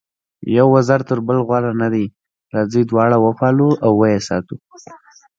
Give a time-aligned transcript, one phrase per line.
[0.57, 2.05] یو وزر تر بل غوره نه دی،
[2.55, 4.55] راځئ دواړه وپالو او ویې ساتو.